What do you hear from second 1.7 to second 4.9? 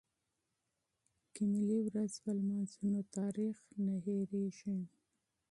ورځ ولمانځو نو تاریخ نه هیریږي.